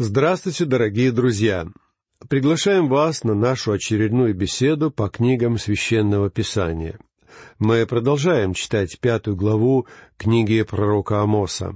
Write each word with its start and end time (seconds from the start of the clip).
Здравствуйте, 0.00 0.64
дорогие 0.64 1.10
друзья! 1.10 1.66
Приглашаем 2.28 2.88
вас 2.88 3.24
на 3.24 3.34
нашу 3.34 3.72
очередную 3.72 4.32
беседу 4.32 4.92
по 4.92 5.08
книгам 5.08 5.58
Священного 5.58 6.30
Писания. 6.30 7.00
Мы 7.58 7.84
продолжаем 7.84 8.54
читать 8.54 9.00
пятую 9.00 9.34
главу 9.34 9.88
книги 10.16 10.62
пророка 10.62 11.20
Амоса. 11.22 11.74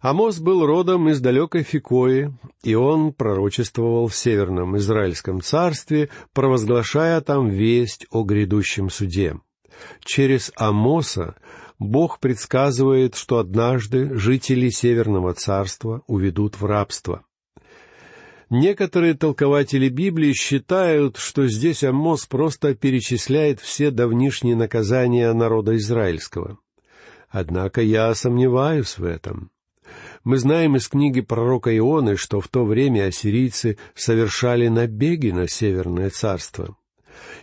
Амос 0.00 0.40
был 0.40 0.66
родом 0.66 1.08
из 1.08 1.20
далекой 1.20 1.62
Фикои, 1.62 2.34
и 2.64 2.74
он 2.74 3.12
пророчествовал 3.12 4.08
в 4.08 4.16
Северном 4.16 4.76
Израильском 4.78 5.40
царстве, 5.40 6.10
провозглашая 6.32 7.20
там 7.20 7.48
весть 7.48 8.08
о 8.10 8.24
грядущем 8.24 8.90
суде. 8.90 9.36
Через 10.00 10.50
Амоса 10.56 11.36
Бог 11.78 12.18
предсказывает, 12.18 13.14
что 13.14 13.38
однажды 13.38 14.16
жители 14.16 14.68
Северного 14.68 15.32
царства 15.34 16.02
уведут 16.06 16.60
в 16.60 16.64
рабство. 16.64 17.24
Некоторые 18.50 19.14
толкователи 19.14 19.88
Библии 19.88 20.32
считают, 20.32 21.18
что 21.18 21.46
здесь 21.46 21.84
Амос 21.84 22.26
просто 22.26 22.74
перечисляет 22.74 23.60
все 23.60 23.90
давнишние 23.90 24.56
наказания 24.56 25.32
народа 25.34 25.76
израильского. 25.76 26.58
Однако 27.28 27.82
я 27.82 28.12
сомневаюсь 28.14 28.96
в 28.96 29.04
этом. 29.04 29.50
Мы 30.24 30.38
знаем 30.38 30.76
из 30.76 30.88
книги 30.88 31.20
пророка 31.20 31.76
Ионы, 31.76 32.16
что 32.16 32.40
в 32.40 32.48
то 32.48 32.64
время 32.64 33.06
ассирийцы 33.06 33.78
совершали 33.94 34.68
набеги 34.68 35.30
на 35.30 35.46
Северное 35.46 36.10
царство. 36.10 36.76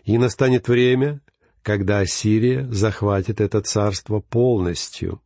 И 0.03 0.17
настанет 0.17 0.67
время, 0.67 1.22
когда 1.65 1.99
Ассирия 1.99 2.67
захватит 2.69 3.41
это 3.41 3.59
царство 3.59 4.19
полностью. 4.19 5.19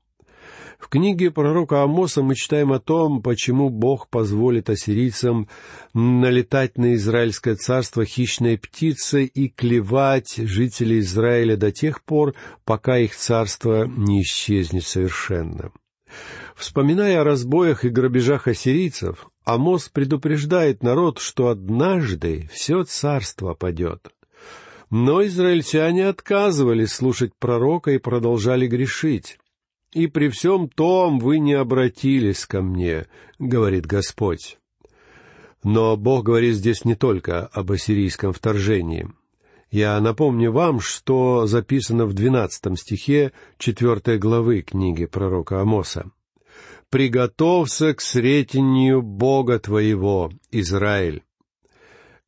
В 0.79 0.88
книге 0.88 1.31
пророка 1.31 1.84
Амоса 1.84 2.23
мы 2.23 2.35
читаем 2.35 2.71
о 2.71 2.79
том, 2.79 3.21
почему 3.21 3.70
Бог 3.70 4.07
позволит 4.07 4.70
ассирийцам 4.70 5.49
налетать 5.93 6.77
на 6.77 6.93
Израильское 6.93 7.55
царство 7.55 8.05
хищной 8.05 8.57
птицей 8.57 9.26
и 9.26 9.49
клевать 9.49 10.37
жителей 10.37 10.99
Израиля 10.99 11.57
до 11.57 11.73
тех 11.73 12.01
пор, 12.05 12.34
пока 12.63 12.98
их 12.98 13.13
царство 13.13 13.85
не 13.85 14.21
исчезнет 14.21 14.85
совершенно. 14.85 15.74
Вспоминая 16.55 17.20
о 17.20 17.26
разбоях 17.26 17.84
и 17.84 17.90
грабежах 17.90 18.48
ассирийцев, 18.48 19.27
Амос 19.43 19.90
предупреждает 19.90 20.84
народ, 20.84 21.20
что 21.20 21.49
однажды 21.49 22.49
все 22.53 22.85
царство 22.85 23.55
падет. 23.55 24.07
Но 24.90 25.23
израильтяне 25.26 26.07
отказывались 26.07 26.93
слушать 26.93 27.32
пророка 27.37 27.91
и 27.91 27.99
продолжали 27.99 28.68
грешить. 28.68 29.37
«И 29.93 30.07
при 30.07 30.29
всем 30.29 30.70
том 30.70 31.20
вы 31.20 31.40
не 31.40 31.54
обратились 31.54 32.46
ко 32.46 32.62
мне»,— 32.62 33.07
говорит 33.40 33.85
Господь. 33.85 34.59
Но 35.63 35.98
Бог 35.98 36.26
говорит 36.26 36.55
здесь 36.55 36.85
не 36.85 36.96
только 36.96 37.48
об 37.48 37.71
ассирийском 37.71 38.34
вторжении. 38.34 39.09
Я 39.71 39.99
напомню 39.99 40.51
вам, 40.51 40.79
что 40.79 41.46
записано 41.46 42.05
в 42.05 42.13
двенадцатом 42.13 42.76
стихе 42.76 43.34
четвертой 43.57 44.18
главы 44.18 44.62
книги 44.62 45.05
пророка 45.05 45.62
Амоса. 45.62 46.12
«Приготовься 46.90 47.93
к 47.93 48.01
сретению 48.01 49.03
Бога 49.03 49.59
твоего, 49.59 50.31
Израиль». 50.51 51.24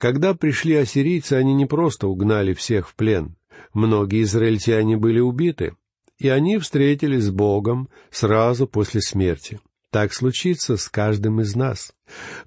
Когда 0.02 0.34
пришли 0.34 0.78
ассирийцы, 0.78 1.34
они 1.34 1.54
не 1.54 1.68
просто 1.68 2.08
угнали 2.08 2.54
всех 2.56 2.90
в 2.90 2.96
плен. 2.96 3.36
Многие 3.72 4.24
израильтяне 4.24 4.98
были 4.98 5.20
убиты, 5.20 5.76
и 6.18 6.28
они 6.28 6.58
встретились 6.58 7.26
с 7.26 7.30
Богом 7.30 7.88
сразу 8.10 8.66
после 8.66 9.00
смерти. 9.00 9.60
Так 9.92 10.12
случится 10.12 10.76
с 10.76 10.90
каждым 10.90 11.40
из 11.42 11.56
нас. 11.56 11.94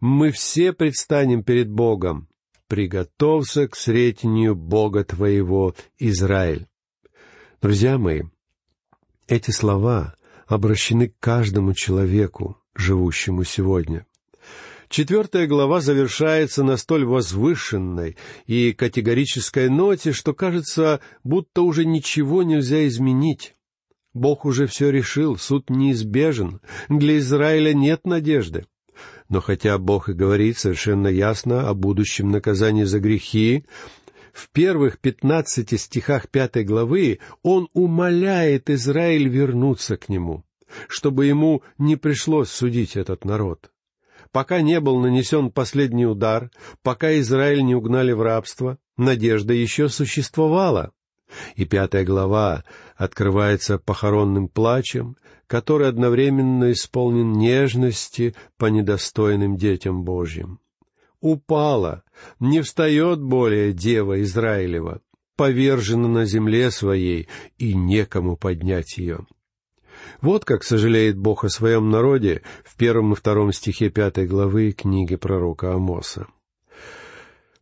Мы 0.00 0.33
все 0.33 0.72
предстанем 0.72 1.44
перед 1.44 1.70
Богом, 1.70 2.27
приготовься 2.66 3.68
к 3.68 3.77
сретению 3.77 4.56
Бога 4.56 5.05
твоего, 5.05 5.77
Израиль. 5.96 6.66
Друзья 7.62 7.98
мои, 7.98 8.23
эти 9.28 9.52
слова 9.52 10.17
обращены 10.48 11.07
к 11.07 11.20
каждому 11.20 11.73
человеку, 11.73 12.58
живущему 12.74 13.45
сегодня. 13.45 14.07
Четвертая 14.94 15.48
глава 15.48 15.80
завершается 15.80 16.62
на 16.62 16.77
столь 16.77 17.05
возвышенной 17.05 18.16
и 18.46 18.72
категорической 18.72 19.68
ноте, 19.68 20.12
что 20.12 20.34
кажется, 20.34 21.00
будто 21.24 21.62
уже 21.62 21.84
ничего 21.84 22.44
нельзя 22.44 22.86
изменить. 22.86 23.56
Бог 24.12 24.44
уже 24.44 24.68
все 24.68 24.90
решил, 24.90 25.36
суд 25.36 25.68
неизбежен, 25.68 26.60
для 26.88 27.18
Израиля 27.18 27.74
нет 27.74 28.06
надежды. 28.06 28.66
Но 29.28 29.40
хотя 29.40 29.78
Бог 29.78 30.10
и 30.10 30.12
говорит 30.12 30.58
совершенно 30.58 31.08
ясно 31.08 31.68
о 31.68 31.74
будущем 31.74 32.30
наказании 32.30 32.84
за 32.84 33.00
грехи, 33.00 33.64
в 34.33 34.48
первых 34.50 35.00
пятнадцати 35.00 35.74
стихах 35.74 36.28
пятой 36.28 36.62
главы 36.62 37.18
он 37.42 37.68
умоляет 37.72 38.70
Израиль 38.70 39.27
вернуться 39.27 39.96
к 39.96 40.08
нему, 40.08 40.44
чтобы 40.86 41.27
ему 41.27 41.64
не 41.78 41.96
пришлось 41.96 42.50
судить 42.50 42.94
этот 42.94 43.24
народ. 43.24 43.72
Пока 44.34 44.62
не 44.62 44.80
был 44.80 44.98
нанесен 44.98 45.52
последний 45.52 46.06
удар, 46.06 46.50
пока 46.83 47.17
Израиль 47.20 47.64
не 47.64 47.77
угнали 47.77 48.11
в 48.11 48.20
рабство, 48.20 48.78
надежда 48.96 49.55
еще 49.55 49.89
существовала. 49.89 50.90
И 51.55 51.64
пятая 51.64 52.05
глава 52.05 52.64
открывается 52.96 53.78
похоронным 53.78 54.48
плачем, 54.48 55.17
который 55.46 55.89
одновременно 55.89 56.72
исполнен 56.72 57.30
нежности 57.34 58.34
по 58.58 58.67
недостойным 58.67 59.56
детям 59.56 60.02
Божьим. 60.02 60.58
Упала, 61.20 62.02
не 62.40 62.61
встает 62.61 63.22
более 63.22 63.72
дева 63.72 64.20
Израилева, 64.20 65.01
повержена 65.36 66.08
на 66.08 66.24
земле 66.24 66.72
своей, 66.72 67.28
и 67.56 67.72
некому 67.72 68.36
поднять 68.36 68.98
ее. 68.98 69.28
Вот 70.20 70.44
как 70.44 70.64
сожалеет 70.64 71.16
Бог 71.16 71.44
о 71.44 71.48
своем 71.48 71.90
народе 71.90 72.42
в 72.64 72.76
первом 72.76 73.12
и 73.12 73.16
втором 73.16 73.52
стихе 73.52 73.90
пятой 73.90 74.26
главы 74.26 74.72
книги 74.72 75.16
пророка 75.16 75.74
Амоса. 75.74 76.26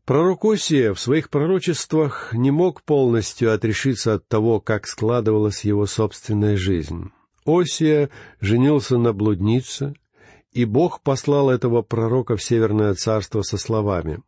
Пророк 0.05 0.45
Осия 0.45 0.95
в 0.95 1.01
своих 1.01 1.31
пророчествах 1.31 2.33
не 2.33 2.51
мог 2.51 2.83
полностью 2.83 3.55
отрешиться 3.55 4.15
от 4.15 4.27
того, 4.27 4.61
как 4.61 4.89
складывалась 4.89 5.65
его 5.65 5.87
собственная 5.87 6.57
жизнь. 6.57 7.13
Осия 7.47 8.11
женился 8.41 8.99
на 8.99 9.13
блуднице, 9.13 9.95
и 10.51 10.65
Бог 10.65 11.03
послал 11.03 11.51
этого 11.51 11.83
пророка 11.83 12.37
в 12.37 12.43
Северное 12.43 12.95
царство 12.95 13.43
со 13.43 13.57
словами 13.57 14.23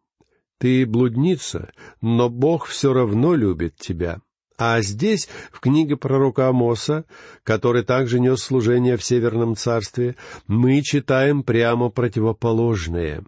«Ты 0.58 0.86
блудница, 0.86 1.72
но 2.00 2.28
Бог 2.28 2.66
все 2.66 2.92
равно 2.92 3.34
любит 3.34 3.76
тебя». 3.76 4.20
А 4.56 4.80
здесь, 4.82 5.28
в 5.50 5.60
книге 5.60 5.96
пророка 5.96 6.48
Амоса, 6.48 7.04
который 7.42 7.82
также 7.82 8.20
нес 8.20 8.40
служение 8.40 8.96
в 8.96 9.04
Северном 9.04 9.56
царстве, 9.56 10.14
мы 10.46 10.80
читаем 10.82 11.42
прямо 11.42 11.90
противоположное. 11.90 13.24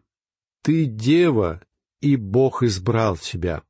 «Ты 0.62 0.84
дева, 0.84 1.62
и 2.00 2.16
Бог 2.16 2.62
избрал 2.62 3.16
тебя». 3.16 3.62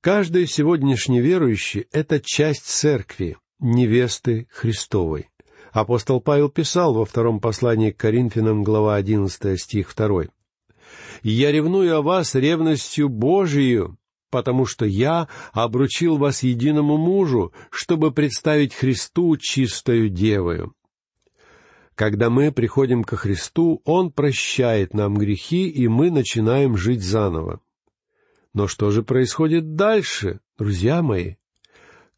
Каждый 0.00 0.46
сегодняшний 0.46 1.20
верующий— 1.20 1.86
это 1.92 2.20
часть 2.20 2.64
церкви, 2.64 3.36
невесты 3.60 4.48
Христовой. 4.50 5.28
Апостол 5.72 6.20
Павел 6.20 6.48
писал 6.48 6.94
во 6.94 7.04
втором 7.04 7.38
послании 7.38 7.90
к 7.90 7.98
Коринфянам, 7.98 8.64
глава 8.64 8.96
11, 8.96 9.60
стих 9.60 9.94
2. 9.94 10.24
«Я 11.22 11.52
ревную 11.52 11.96
о 11.96 12.02
вас 12.02 12.34
ревностью 12.34 13.08
Божию, 13.08 13.99
потому 14.30 14.66
что 14.66 14.86
я 14.86 15.28
обручил 15.52 16.16
вас 16.16 16.42
единому 16.42 16.96
мужу, 16.96 17.52
чтобы 17.70 18.12
представить 18.12 18.74
Христу 18.74 19.36
чистою 19.36 20.08
девою». 20.08 20.74
Когда 21.94 22.30
мы 22.30 22.50
приходим 22.50 23.04
ко 23.04 23.16
Христу, 23.16 23.82
Он 23.84 24.10
прощает 24.10 24.94
нам 24.94 25.16
грехи, 25.16 25.68
и 25.68 25.86
мы 25.86 26.10
начинаем 26.10 26.78
жить 26.78 27.02
заново. 27.02 27.60
Но 28.54 28.68
что 28.68 28.90
же 28.90 29.02
происходит 29.02 29.74
дальше, 29.74 30.40
друзья 30.56 31.02
мои? 31.02 31.34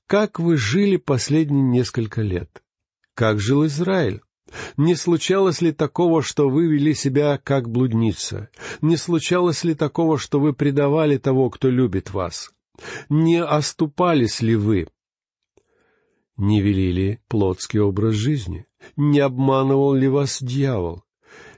Как 0.06 0.38
вы 0.38 0.56
жили 0.56 0.98
последние 0.98 1.64
несколько 1.64 2.22
лет? 2.22 2.62
Как 3.14 3.40
жил 3.40 3.66
Израиль? 3.66 4.22
Не 4.76 4.94
случалось 4.94 5.60
ли 5.60 5.72
такого, 5.72 6.22
что 6.22 6.48
вы 6.48 6.66
вели 6.66 6.94
себя 6.94 7.38
как 7.42 7.68
блудница? 7.68 8.48
Не 8.80 8.96
случалось 8.96 9.64
ли 9.64 9.74
такого, 9.74 10.18
что 10.18 10.40
вы 10.40 10.52
предавали 10.52 11.16
того, 11.16 11.50
кто 11.50 11.68
любит 11.68 12.12
вас? 12.12 12.50
Не 13.08 13.42
оступались 13.42 14.40
ли 14.40 14.56
вы? 14.56 14.88
Не 16.36 16.60
вели 16.60 16.92
ли 16.92 17.18
плотский 17.28 17.80
образ 17.80 18.14
жизни? 18.14 18.66
Не 18.96 19.20
обманывал 19.20 19.94
ли 19.94 20.08
вас 20.08 20.42
дьявол? 20.42 21.04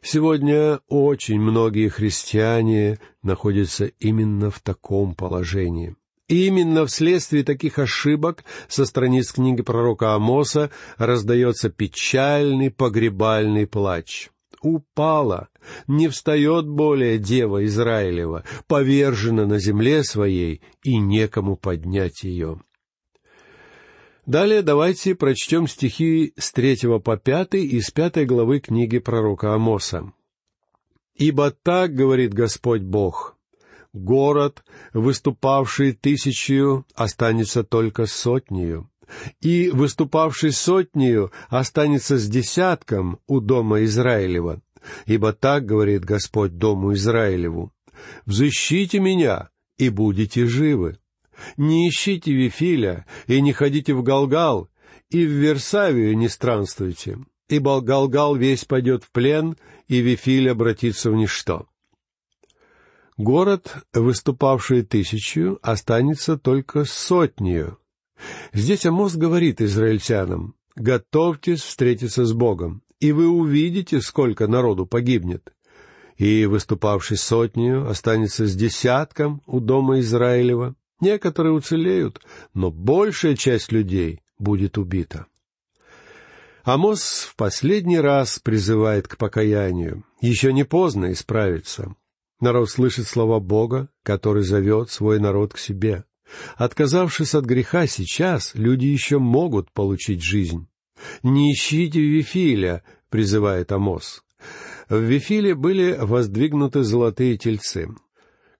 Сегодня 0.02 0.81
очень 0.88 1.40
многие 1.40 1.88
христиане 1.88 2.99
находятся 3.23 3.87
именно 3.87 4.50
в 4.50 4.61
таком 4.61 5.14
положении. 5.14 5.97
Именно 6.29 6.87
вследствие 6.87 7.44
таких 7.44 7.79
ошибок 7.79 8.44
со 8.69 8.87
страниц 8.87 9.32
книги 9.32 9.61
пророка 9.62 10.15
Амоса 10.15 10.71
раздается 10.97 11.69
печальный 11.69 12.71
погребальный 12.71 13.67
плач. 13.67 14.31
упала, 14.62 15.49
не 15.87 16.09
встает 16.09 16.67
более 16.67 17.19
дева 17.19 17.67
Израилева, 17.67 18.44
повержена 18.67 19.44
на 19.44 19.59
земле 19.59 20.03
своей, 20.03 20.62
и 20.82 20.97
некому 20.97 21.56
поднять 21.56 22.23
ее». 22.23 22.61
Далее 24.26 24.62
давайте 24.62 25.15
прочтем 25.15 25.69
стихи 25.69 26.32
с 26.38 26.50
третьего 26.53 26.99
по 26.99 27.19
пятый 27.19 27.67
из 27.67 27.91
пятой 27.91 28.25
главы 28.25 28.61
книги 28.61 28.99
пророка 28.99 29.55
Амоса. 29.55 30.12
«Ибо 31.15 31.50
так 31.50 31.94
говорит 31.94 32.32
Господь 32.32 32.81
Бог, 32.81 33.37
город, 33.94 34.64
выступавший 34.93 35.93
тысячью, 35.93 36.85
останется 36.94 37.64
только 37.64 38.06
сотнею, 38.06 38.91
и 39.41 39.70
выступавший 39.70 40.52
сотнею 40.52 41.32
останется 41.49 42.19
с 42.19 42.29
десятком 42.29 43.19
у 43.26 43.41
дома 43.41 43.85
Израилева. 43.85 44.61
Ибо 45.06 45.32
так 45.32 45.64
говорит 45.64 46.05
Господь 46.05 46.58
дому 46.58 46.93
Израилеву, 46.93 47.73
«Взыщите 48.26 48.99
меня, 48.99 49.49
и 49.79 49.88
будете 49.88 50.47
живы». 50.47 50.99
Не 51.56 51.88
ищите 51.88 52.32
Вифиля 52.32 53.06
и 53.26 53.40
не 53.40 53.52
ходите 53.52 53.93
в 53.93 54.02
Галгал, 54.02 54.69
и 55.11 55.25
в 55.26 55.31
Версавию 55.31 56.17
не 56.17 56.29
странствуйте, 56.29 57.19
ибо 57.49 57.81
Галгал 57.81 58.37
весь 58.37 58.64
пойдет 58.64 59.02
в 59.05 59.11
плен, 59.11 59.56
и 59.88 60.00
Вифиль 60.00 60.49
обратится 60.49 61.11
в 61.11 61.14
ничто. 61.14 61.67
Город, 63.16 63.76
выступавший 63.93 64.82
тысячу, 64.82 65.58
останется 65.62 66.37
только 66.37 66.84
сотнею. 66.84 67.78
Здесь 68.52 68.87
Амос 68.87 69.16
говорит 69.16 69.61
израильтянам, 69.61 70.55
«Готовьтесь 70.76 71.62
встретиться 71.62 72.25
с 72.25 72.32
Богом, 72.32 72.82
и 72.99 73.12
вы 73.12 73.28
увидите, 73.28 74.00
сколько 74.00 74.49
народу 74.49 74.87
погибнет. 74.87 75.55
И, 76.16 76.46
выступавший 76.46 77.16
сотнею, 77.16 77.88
останется 77.88 78.46
с 78.46 78.55
десятком 78.55 79.43
у 79.46 79.61
дома 79.61 80.00
Израилева, 80.00 80.75
Некоторые 81.00 81.52
уцелеют, 81.52 82.20
но 82.55 82.70
большая 82.70 83.37
часть 83.37 83.72
людей 83.72 84.22
будет 84.38 84.78
убита. 84.78 85.26
Амос 86.62 87.28
в 87.31 87.37
последний 87.37 88.00
раз 88.00 88.38
призывает 88.38 89.06
к 89.06 89.19
покаянию. 89.19 90.05
Еще 90.22 90.52
не 90.52 90.64
поздно 90.64 91.12
исправиться. 91.12 91.94
Народ 92.40 92.70
слышит 92.70 93.06
слова 93.06 93.40
Бога, 93.40 93.88
который 94.02 94.42
зовет 94.42 94.90
свой 94.90 95.20
народ 95.20 95.54
к 95.54 95.58
себе. 95.58 96.04
Отказавшись 96.56 97.34
от 97.34 97.44
греха 97.44 97.86
сейчас, 97.86 98.52
люди 98.54 98.86
еще 98.86 99.19
могут 99.19 99.70
получить 99.72 100.22
жизнь. 100.22 100.66
«Не 101.22 101.52
ищите 101.52 102.00
Вифиля»,— 102.00 102.82
призывает 103.10 103.72
Амос. 103.72 104.25
В 104.88 105.00
Вифиле 105.00 105.54
были 105.54 105.96
воздвигнуты 105.98 106.82
золотые 106.82 107.36
тельцы. 107.38 107.88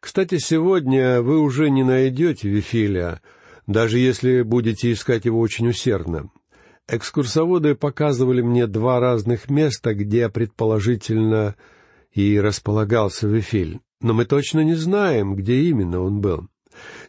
Кстати, 0.01 0.39
сегодня 0.39 1.23
вы 1.23 1.39
уже 1.39 1.71
не 1.71 1.83
найдете 1.83 2.49
Вифилия, 2.49 3.21
даже 3.67 3.99
если 3.99 4.43
будете 4.43 4.93
искать 4.93 5.25
его 5.25 5.41
очень 5.41 5.69
усердно. 5.69 6.31
Экскурсоводы 6.89 7.75
показывали 7.75 8.43
мне 8.43 8.67
два 8.67 9.01
разных 9.01 9.49
места, 9.49 9.95
где, 9.95 10.29
предположительно, 10.29 11.57
и 12.15 12.39
располагался 12.41 13.27
Вифиль. 13.27 13.81
Но 14.01 14.15
мы 14.15 14.25
точно 14.25 14.61
не 14.61 14.75
знаем, 14.75 15.35
где 15.35 15.63
именно 15.63 16.01
он 16.01 16.21
был. 16.21 16.49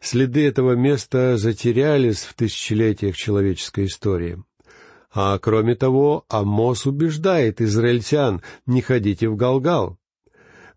Следы 0.01 0.45
этого 0.45 0.73
места 0.73 1.37
затерялись 1.37 2.19
в 2.19 2.33
тысячелетиях 2.33 3.15
человеческой 3.15 3.85
истории. 3.85 4.43
А 5.13 5.37
кроме 5.39 5.75
того, 5.75 6.25
Амос 6.29 6.85
убеждает 6.85 7.61
израильтян, 7.61 8.41
не 8.65 8.81
ходите 8.81 9.29
в 9.29 9.35
Галгал. 9.35 9.97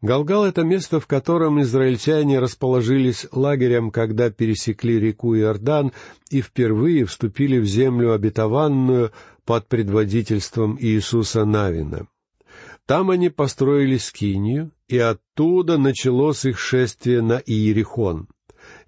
Галгал— 0.00 0.44
это 0.46 0.62
место, 0.62 1.00
в 1.00 1.08
котором 1.08 1.60
израильтяне 1.60 2.38
расположились 2.38 3.26
лагерем, 3.32 3.90
когда 3.90 4.30
пересекли 4.30 5.00
реку 5.00 5.36
Иордан 5.36 5.92
и 6.30 6.40
впервые 6.40 7.04
вступили 7.04 7.58
в 7.58 7.64
землю 7.64 8.12
обетованную 8.12 9.10
под 9.44 9.66
предводительством 9.66 10.78
Иисуса 10.80 11.44
Навина. 11.44 12.06
Там 12.88 13.10
они 13.10 13.28
построили 13.28 13.98
скинию, 13.98 14.72
и 14.88 14.96
оттуда 14.96 15.76
началось 15.76 16.46
их 16.46 16.58
шествие 16.58 17.20
на 17.20 17.34
Иерихон. 17.34 18.28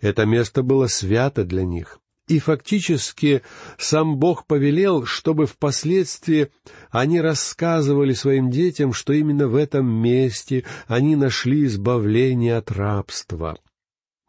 Это 0.01 0.25
место 0.25 0.63
было 0.63 0.87
свято 0.87 1.45
для 1.45 1.67
них. 1.67 1.99
И 2.27 2.39
фактически 2.39 3.43
сам 3.77 4.17
Бог 4.17 4.47
повелел, 4.47 5.05
чтобы 5.05 5.45
впоследствии 5.45 6.51
они 6.91 7.21
рассказывали 7.21 8.15
своим 8.15 8.51
детям, 8.51 8.95
что 8.95 9.13
именно 9.13 9.49
в 9.49 9.55
этом 9.55 9.87
месте 9.87 10.65
они 10.87 11.15
нашли 11.15 11.67
избавление 11.67 12.57
от 12.57 12.71
рабства. 12.71 13.59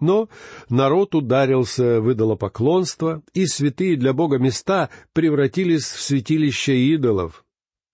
Но 0.02 0.28
народ 0.68 1.16
ударился 1.16 2.02
в 2.02 2.12
идолопоклонство, 2.12 3.24
и 3.34 3.46
святые 3.46 3.96
для 3.96 4.12
Бога 4.12 4.38
места 4.38 4.90
превратились 5.14 5.86
в 5.86 6.02
святилище 6.02 6.76
идолов. 6.78 7.46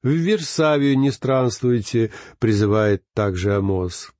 «В 0.07 0.11
Версавию 0.11 0.97
не 0.97 1.11
странствуйте»,— 1.11 2.11
призывает 2.39 3.03
также 3.13 3.53
Амос. 3.55 4.13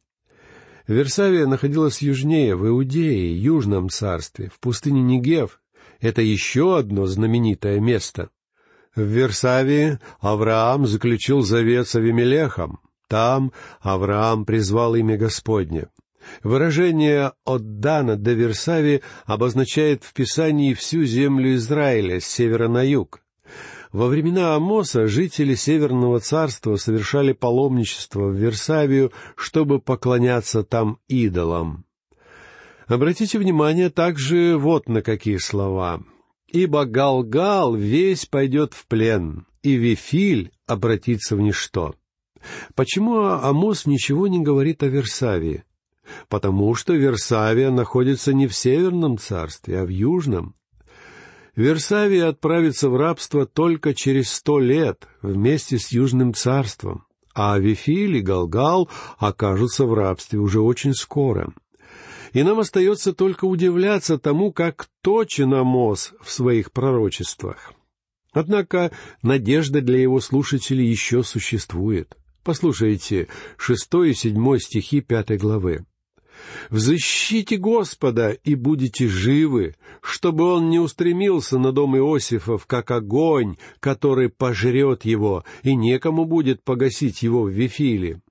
Версавия 0.86 1.48
находилась 1.48 2.02
южнее, 2.02 2.58
в 2.58 2.68
Иудее, 2.68 3.42
Южном 3.42 3.90
царстве, 3.90 4.52
в 4.54 4.60
пустыне 4.60 5.02
Негев, 5.02 5.62
это 6.02 6.22
еще 6.22 6.78
одно 6.78 7.06
знаменитое 7.06 7.80
место. 7.80 8.32
В 8.98 9.02
Версавии 9.04 9.98
Авраам 10.20 10.88
заключил 10.88 11.42
завет 11.42 11.88
с 11.88 11.96
Авимелехом. 11.96 12.82
Там 13.08 13.54
Авраам 13.80 14.44
призвал 14.44 14.94
имя 14.96 15.16
Господне. 15.16 15.88
Выражение 16.44 17.32
«от 17.46 17.80
Дана 17.80 18.18
до 18.18 18.34
Версави» 18.34 19.04
обозначает 19.26 20.04
в 20.04 20.12
Писании 20.14 20.74
всю 20.74 21.06
землю 21.06 21.56
Израиля 21.56 22.20
с 22.20 22.26
севера 22.26 22.68
на 22.68 22.84
юг. 22.84 23.22
Во 23.98 24.06
времена 24.10 24.54
Амоса 24.54 25.08
жители 25.08 25.56
Северного 25.56 26.20
царства 26.20 26.76
совершали 26.76 27.34
паломничество 27.34 28.28
в 28.28 28.36
Версавию, 28.36 29.12
чтобы 29.36 29.80
поклоняться 29.80 30.62
там 30.62 31.00
идолам. 31.08 31.84
Обратите 32.86 33.40
внимание 33.40 33.90
также 33.90 34.56
вот 34.56 34.88
на 34.88 35.02
какие 35.02 35.38
слова. 35.38 36.04
«Ибо 36.48 36.86
Галгал 36.86 37.74
весь 37.74 38.28
пойдет 38.28 38.76
в 38.76 38.86
плен, 38.86 39.48
и 39.64 39.74
Вифиль 39.74 40.52
обратится 40.68 41.36
в 41.36 41.42
ничто». 41.42 41.96
Почему 42.76 43.22
Амос 43.24 43.88
ничего 43.88 44.28
не 44.28 44.42
говорит 44.44 44.84
о 44.84 44.90
Версавии? 44.90 45.64
Потому 46.30 46.76
что 46.76 46.94
Версавия 46.94 47.72
находится 47.72 48.32
не 48.32 48.46
в 48.46 48.54
Северном 48.54 49.18
царстве, 49.18 49.80
а 49.80 49.86
в 49.86 49.90
Южном. 49.90 50.54
Версавия 51.58 52.30
отправится 52.30 52.90
в 52.90 52.96
рабство 52.96 53.46
только 53.46 53.94
через 53.94 54.32
сто 54.32 54.60
лет 54.60 55.10
вместе 55.22 55.78
с 55.78 55.90
Южным 55.92 56.34
царством, 56.34 57.06
а 57.36 57.60
Вифиль 57.60 58.16
и 58.16 58.22
Галгал 58.22 58.90
окажутся 59.18 59.86
в 59.86 59.94
рабстве 59.94 60.40
уже 60.40 60.62
очень 60.62 60.94
скоро— 60.94 61.52
и 62.34 62.44
нам 62.44 62.60
остается 62.60 63.14
только 63.14 63.46
удивляться 63.46 64.18
тому, 64.18 64.52
как 64.52 64.90
точен 65.02 65.54
Амос 65.54 66.14
в 66.22 66.30
своих 66.32 66.72
пророчествах. 66.72 67.74
Однако 68.32 68.92
надежда 69.24 69.82
для 69.82 70.00
его 70.00 70.20
слушателей 70.20 70.88
еще 70.88 71.24
существует. 71.24 72.16
Послушайте 72.44 73.28
шестой 73.58 74.12
и 74.12 74.14
седьмой 74.14 74.60
стихи 74.60 75.02
пятой 75.02 75.38
главы. 75.38 75.86
«Взыщите 76.70 77.58
Господа, 77.58 78.32
и 78.32 78.56
будете 78.56 79.08
живы, 79.08 79.76
чтобы 80.02 80.46
он 80.46 80.70
не 80.70 80.80
устремился 80.80 81.58
на 81.58 81.72
дом 81.72 81.98
Иосифов, 81.98 82.66
как 82.66 82.92
огонь, 82.92 83.58
который 83.80 84.30
пожрет 84.30 85.06
его, 85.06 85.44
и 85.64 85.76
некому 85.76 86.26
будет 86.26 86.64
погасить 86.64 87.24
его 87.24 87.44
в 87.44 87.50
Вифиле. 87.50 88.22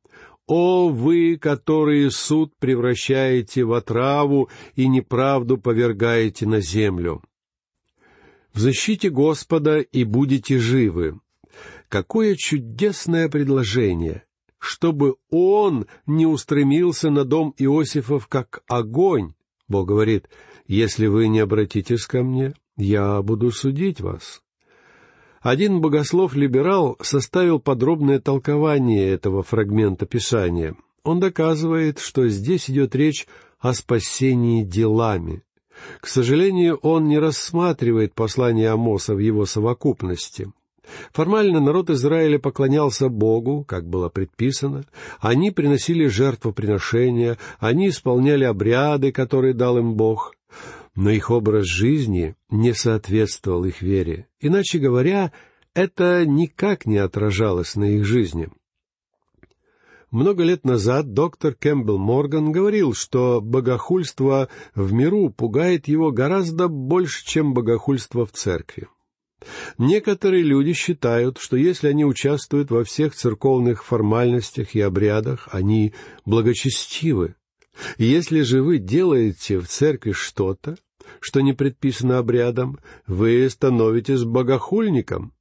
«О 0.46 0.90
вы, 0.90 1.36
которые 1.36 2.10
суд 2.10 2.52
превращаете 2.58 3.64
в 3.64 3.72
отраву 3.72 4.48
и 4.76 4.86
неправду 4.86 5.58
повергаете 5.58 6.46
на 6.46 6.60
землю!» 6.60 7.22
В 8.56 8.58
защите 8.58 9.10
Господа 9.10 9.80
и 9.80 10.04
будете 10.04 10.58
живы. 10.58 11.20
Какое 11.90 12.36
чудесное 12.36 13.28
предложение! 13.28 14.25
Чтобы 14.66 15.14
он 15.30 15.86
не 16.06 16.26
устремился 16.26 17.08
на 17.08 17.24
дом 17.24 17.54
Иосифов, 17.56 18.26
как 18.26 18.64
огонь. 18.66 19.34
Бог 19.68 19.86
говорит, 19.86 20.28
если 20.66 21.06
вы 21.06 21.28
не 21.28 21.38
обратитесь 21.38 22.04
ко 22.04 22.24
мне, 22.24 22.52
я 22.76 23.22
буду 23.22 23.52
судить 23.52 24.00
вас. 24.00 24.42
Один 25.40 25.80
богослов-либерал 25.80 26.96
составил 27.00 27.60
подробное 27.60 28.18
толкование 28.18 29.08
этого 29.08 29.44
фрагмента 29.44 30.04
Писания. 30.04 30.74
Он 31.04 31.20
доказывает, 31.20 32.00
что 32.00 32.26
здесь 32.26 32.68
идет 32.68 32.96
речь 32.96 33.28
о 33.60 33.72
спасении 33.72 34.64
делами. 34.64 35.44
К 36.00 36.08
сожалению, 36.08 36.80
он 36.82 37.06
не 37.06 37.20
рассматривает 37.20 38.14
послание 38.14 38.70
Амоса 38.70 39.14
в 39.14 39.20
его 39.20 39.46
совокупности. 39.46 40.50
Формально 41.12 41.60
народ 41.60 41.90
Израиля 41.90 42.38
поклонялся 42.38 43.08
Богу, 43.08 43.64
как 43.64 43.88
было 43.88 44.08
предписано, 44.08 44.84
они 45.20 45.50
приносили 45.50 46.06
жертвоприношения, 46.06 47.38
они 47.58 47.88
исполняли 47.88 48.44
обряды, 48.44 49.12
которые 49.12 49.54
дал 49.54 49.78
им 49.78 49.94
Бог, 49.94 50.34
но 50.94 51.10
их 51.10 51.30
образ 51.30 51.66
жизни 51.66 52.34
не 52.50 52.72
соответствовал 52.72 53.64
их 53.64 53.82
вере. 53.82 54.28
Иначе 54.40 54.78
говоря, 54.78 55.32
это 55.74 56.24
никак 56.24 56.86
не 56.86 56.98
отражалось 56.98 57.76
на 57.76 57.84
их 57.84 58.04
жизни. 58.04 58.48
Много 60.10 60.44
лет 60.44 60.64
назад 60.64 61.12
доктор 61.12 61.54
Кэмпбелл 61.54 61.98
Морган 61.98 62.52
говорил, 62.52 62.94
что 62.94 63.40
богохульство 63.42 64.48
в 64.74 64.92
миру 64.92 65.30
пугает 65.30 65.88
его 65.88 66.12
гораздо 66.12 66.68
больше, 66.68 67.26
чем 67.26 67.52
богохульство 67.52 68.24
в 68.24 68.32
церкви. 68.32 68.88
Некоторые 69.78 70.42
люди 70.42 70.72
считают, 70.72 71.38
что 71.38 71.56
если 71.56 71.88
они 71.88 72.04
участвуют 72.04 72.70
во 72.70 72.84
всех 72.84 73.14
церковных 73.14 73.84
формальностях 73.84 74.74
и 74.74 74.80
обрядах, 74.80 75.48
они 75.52 75.94
благочестивы. 76.24 77.34
Если 77.98 78.40
же 78.42 78.62
вы 78.62 78.78
делаете 78.78 79.60
в 79.60 79.68
церкви 79.68 80.12
что-то, 80.12 80.76
что 81.20 81.40
не 81.40 81.52
предписано 81.52 82.18
обрядом, 82.18 82.78
вы 83.06 83.48
становитесь 83.50 84.24
богохульником. 84.24 85.32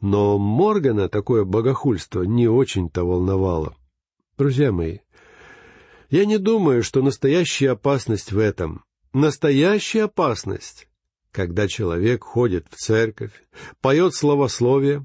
Но 0.00 0.38
Моргана 0.38 1.08
такое 1.08 1.44
богохульство 1.44 2.22
не 2.22 2.48
очень-то 2.48 3.04
волновало. 3.04 3.74
Друзья 4.38 4.72
мои, 4.72 4.98
я 6.10 6.26
не 6.26 6.38
думаю, 6.38 6.82
что 6.82 7.02
настоящая 7.02 7.70
опасность 7.70 8.32
в 8.32 8.38
этом. 8.38 8.84
Настоящая 9.12 10.04
опасность, 10.04 10.88
когда 11.32 11.66
человек 11.66 12.22
ходит 12.22 12.66
в 12.70 12.76
церковь, 12.76 13.32
поет 13.80 14.14
словословие, 14.14 15.04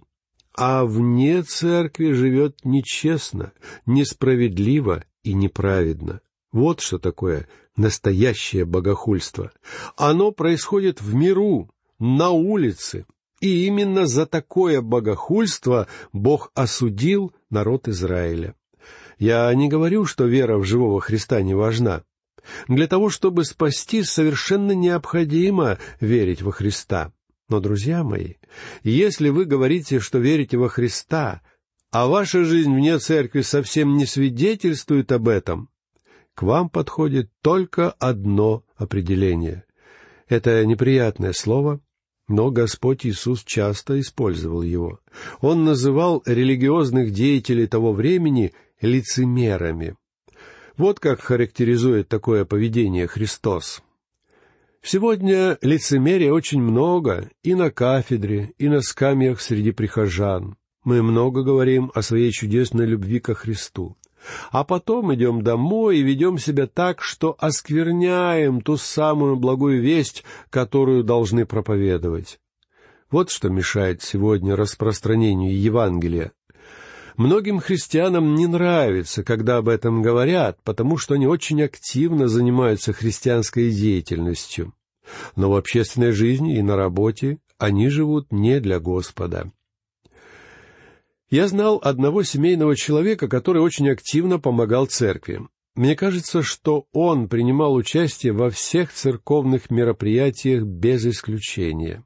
а 0.53 0.85
вне 0.85 1.43
церкви 1.43 2.11
живет 2.11 2.59
нечестно, 2.63 3.53
несправедливо 3.85 5.05
и 5.23 5.33
неправедно. 5.33 6.21
Вот 6.51 6.81
что 6.81 6.99
такое 6.99 7.47
настоящее 7.75 8.65
богохульство. 8.65 9.51
Оно 9.95 10.31
происходит 10.31 11.01
в 11.01 11.13
миру, 11.13 11.69
на 11.99 12.29
улице, 12.29 13.05
и 13.39 13.65
именно 13.65 14.07
за 14.07 14.25
такое 14.25 14.81
богохульство 14.81 15.87
Бог 16.11 16.51
осудил 16.55 17.31
народ 17.49 17.87
Израиля. 17.87 18.55
Я 19.19 19.53
не 19.53 19.67
говорю, 19.67 20.05
что 20.05 20.25
вера 20.25 20.57
в 20.57 20.63
живого 20.63 21.01
Христа 21.01 21.41
не 21.41 21.55
важна. 21.55 22.03
Для 22.67 22.87
того, 22.87 23.09
чтобы 23.09 23.45
спасти, 23.45 24.03
совершенно 24.03 24.71
необходимо 24.71 25.77
верить 25.99 26.41
во 26.41 26.51
Христа. 26.51 27.11
Но, 27.49 27.59
друзья 27.59 28.03
мои, 28.03 28.35
если 28.83 29.29
вы 29.29 29.45
говорите, 29.45 29.99
что 29.99 30.19
верите 30.19 30.57
во 30.57 30.69
Христа, 30.69 31.41
а 31.91 32.07
ваша 32.07 32.43
жизнь 32.43 32.73
вне 32.73 32.99
церкви 32.99 33.41
совсем 33.41 33.95
не 33.95 34.05
свидетельствует 34.05 35.11
об 35.11 35.29
этом, 35.29 35.69
к 36.35 36.43
вам 36.43 36.69
подходит 36.69 37.31
только 37.41 37.91
одно 37.91 38.63
определение. 38.75 39.63
Это 40.27 40.65
неприятное 40.65 41.33
слово, 41.33 41.79
но 42.27 42.51
Господь 42.51 43.05
Иисус 43.05 43.43
часто 43.43 43.99
использовал 43.99 44.61
его. 44.61 44.99
Он 45.39 45.63
называл 45.63 46.21
религиозных 46.25 47.11
деятелей 47.11 47.67
того 47.67 47.93
времени 47.93 48.53
лицемерами. 48.81 49.95
Вот 50.77 50.99
как 50.99 51.21
характеризует 51.21 52.07
такое 52.07 52.45
поведение 52.45 53.07
Христос. 53.07 53.81
Сегодня 54.83 55.57
лицемерия 55.61 56.31
очень 56.31 56.61
много 56.61 57.31
и 57.41 57.55
на 57.55 57.71
кафедре, 57.71 58.53
и 58.59 58.69
на 58.69 58.81
скамьях 58.81 59.41
среди 59.41 59.71
прихожан. 59.71 60.55
Мы 60.83 61.01
много 61.01 61.43
говорим 61.43 61.91
о 61.95 62.03
своей 62.03 62.31
чудесной 62.31 62.85
любви 62.85 63.19
ко 63.19 63.33
Христу. 63.33 63.97
А 64.51 64.63
потом 64.63 65.13
идем 65.15 65.41
домой 65.41 65.97
и 65.97 66.03
ведем 66.03 66.37
себя 66.37 66.67
так, 66.67 67.01
что 67.01 67.35
оскверняем 67.39 68.61
ту 68.61 68.77
самую 68.77 69.35
благую 69.35 69.81
весть, 69.81 70.23
которую 70.51 71.03
должны 71.03 71.45
проповедовать. 71.45 72.39
Вот 73.09 73.31
что 73.31 73.49
мешает 73.49 74.03
сегодня 74.03 74.55
распространению 74.55 75.59
Евангелия. 75.59 76.33
Многим 77.17 77.59
христианам 77.59 78.35
не 78.35 78.45
нравится, 78.45 79.23
когда 79.23 79.57
об 79.57 79.69
этом 79.69 80.03
говорят, 80.03 80.59
потому 80.63 80.97
что 80.97 81.15
они 81.15 81.25
очень 81.25 81.63
активно 81.63 82.27
занимаются 82.27 82.93
христианской 82.93 83.71
деятельностью. 83.71 84.75
Но 85.35 85.49
в 85.49 85.55
общественной 85.55 86.11
жизни 86.11 86.57
и 86.57 86.61
на 86.61 86.75
работе 86.75 87.39
они 87.57 87.89
живут 87.89 88.31
не 88.31 88.59
для 88.59 88.79
Господа. 88.79 89.51
Я 91.31 91.47
знал 91.47 91.81
одного 91.83 92.21
семейного 92.21 92.75
человека, 92.75 93.27
который 93.27 93.63
очень 93.63 93.89
активно 93.89 94.39
помогал 94.39 94.85
церкви. 94.85 95.41
Мне 95.75 95.95
кажется, 95.95 96.43
что 96.43 96.85
он 96.93 97.29
принимал 97.29 97.73
участие 97.73 98.31
во 98.31 98.51
всех 98.51 98.93
церковных 98.93 99.71
мероприятиях 99.71 100.63
без 100.63 101.03
исключения. 101.05 102.03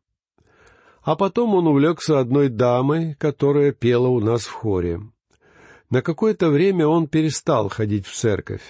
А 1.04 1.16
потом 1.16 1.56
он 1.56 1.68
увлекся 1.68 2.20
одной 2.20 2.50
дамой, 2.50 3.16
которая 3.16 3.72
пела 3.72 4.08
у 4.08 4.20
нас 4.20 4.44
в 4.44 4.52
хоре. 4.52 5.02
На 5.90 6.02
какое-то 6.02 6.50
время 6.50 6.88
он 6.88 7.08
перестал 7.08 7.70
ходить 7.70 8.06
в 8.06 8.16
церковь. 8.16 8.62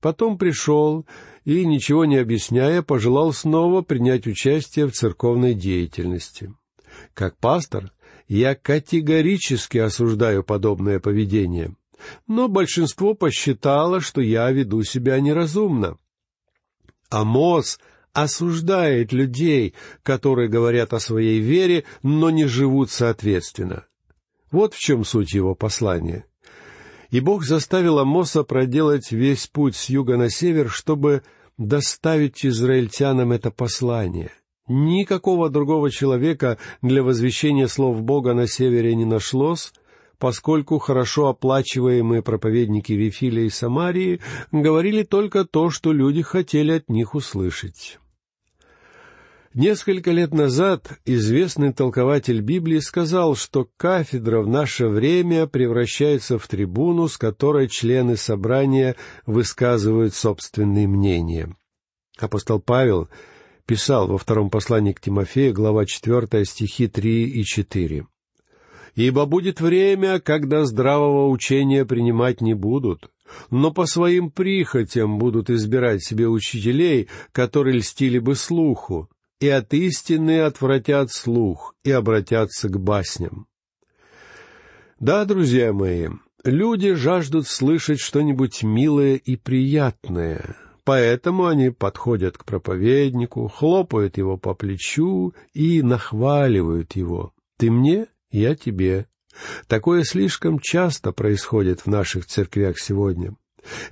Потом 0.00 0.38
пришел 0.38 1.06
и, 1.44 1.64
ничего 1.64 2.04
не 2.04 2.16
объясняя, 2.16 2.82
пожелал 2.82 3.32
снова 3.32 3.82
принять 3.82 4.26
участие 4.26 4.86
в 4.86 4.92
церковной 4.92 5.54
деятельности. 5.54 6.52
Как 7.14 7.36
пастор 7.38 7.92
я 8.28 8.54
категорически 8.54 9.78
осуждаю 9.78 10.44
подобное 10.44 11.00
поведение, 11.00 11.74
но 12.26 12.48
большинство 12.48 13.14
посчитало, 13.14 14.00
что 14.00 14.20
я 14.20 14.50
веду 14.50 14.82
себя 14.82 15.18
неразумно. 15.20 15.96
Амос 17.08 17.80
осуждает 18.12 19.12
людей, 19.12 19.74
которые 20.02 20.48
говорят 20.48 20.92
о 20.92 21.00
своей 21.00 21.40
вере, 21.40 21.84
но 22.02 22.30
не 22.30 22.46
живут 22.46 22.90
соответственно. 22.90 23.84
Вот 24.50 24.74
в 24.74 24.78
чем 24.78 25.04
суть 25.04 25.34
его 25.34 25.54
послания. 25.54 26.24
И 27.10 27.20
Бог 27.20 27.44
заставил 27.44 27.98
Амоса 27.98 28.44
проделать 28.44 29.12
весь 29.12 29.46
путь 29.46 29.76
с 29.76 29.88
юга 29.88 30.16
на 30.16 30.30
север, 30.30 30.68
чтобы 30.70 31.22
доставить 31.56 32.44
израильтянам 32.44 33.32
это 33.32 33.50
послание. 33.50 34.30
Никакого 34.68 35.48
другого 35.48 35.90
человека 35.90 36.58
для 36.82 37.02
возвещения 37.02 37.68
слов 37.68 38.02
Бога 38.02 38.34
на 38.34 38.46
севере 38.46 38.94
не 38.94 39.06
нашлось, 39.06 39.72
поскольку 40.18 40.78
хорошо 40.78 41.28
оплачиваемые 41.28 42.22
проповедники 42.22 42.92
Вифиля 42.92 43.42
и 43.42 43.50
Самарии 43.50 44.20
говорили 44.52 45.02
только 45.02 45.44
то, 45.44 45.70
что 45.70 45.92
люди 45.92 46.22
хотели 46.22 46.72
от 46.72 46.88
них 46.88 47.14
услышать. 47.14 47.98
Несколько 49.54 50.10
лет 50.10 50.34
назад 50.34 51.00
известный 51.04 51.72
толкователь 51.72 52.40
Библии 52.42 52.78
сказал, 52.80 53.34
что 53.34 53.68
кафедра 53.76 54.42
в 54.42 54.46
наше 54.46 54.88
время 54.88 55.46
превращается 55.46 56.38
в 56.38 56.46
трибуну, 56.46 57.08
с 57.08 57.16
которой 57.16 57.68
члены 57.68 58.16
собрания 58.16 58.94
высказывают 59.26 60.14
собственные 60.14 60.86
мнения. 60.86 61.56
Апостол 62.18 62.60
Павел 62.60 63.08
писал 63.64 64.06
во 64.06 64.18
втором 64.18 64.50
послании 64.50 64.92
к 64.92 65.00
Тимофею, 65.00 65.54
глава 65.54 65.86
4, 65.86 66.44
стихи 66.44 66.86
3 66.86 67.24
и 67.24 67.42
4. 67.42 68.06
«Ибо 68.94 69.26
будет 69.26 69.60
время, 69.60 70.20
когда 70.20 70.64
здравого 70.64 71.28
учения 71.28 71.84
принимать 71.84 72.40
не 72.40 72.54
будут, 72.54 73.10
но 73.50 73.72
по 73.72 73.86
своим 73.86 74.30
прихотям 74.30 75.18
будут 75.18 75.50
избирать 75.50 76.02
себе 76.02 76.28
учителей, 76.28 77.08
которые 77.32 77.78
льстили 77.78 78.18
бы 78.18 78.34
слуху, 78.34 79.08
и 79.40 79.48
от 79.48 79.72
истины 79.74 80.40
отвратят 80.40 81.10
слух 81.12 81.74
и 81.84 81.90
обратятся 81.90 82.68
к 82.68 82.78
басням. 82.80 83.46
Да, 84.98 85.24
друзья 85.24 85.72
мои, 85.72 86.08
люди 86.44 86.94
жаждут 86.94 87.46
слышать 87.46 88.00
что-нибудь 88.00 88.64
милое 88.64 89.14
и 89.14 89.36
приятное, 89.36 90.56
поэтому 90.84 91.46
они 91.46 91.70
подходят 91.70 92.36
к 92.36 92.44
проповеднику, 92.44 93.46
хлопают 93.46 94.18
его 94.18 94.36
по 94.36 94.54
плечу 94.54 95.34
и 95.54 95.82
нахваливают 95.82 96.96
его. 96.96 97.32
«Ты 97.58 97.70
мне, 97.70 98.06
я 98.30 98.54
тебе». 98.54 99.06
Такое 99.66 100.04
слишком 100.04 100.58
часто 100.58 101.12
происходит 101.12 101.80
в 101.80 101.86
наших 101.86 102.26
церквях 102.26 102.78
сегодня. 102.78 103.36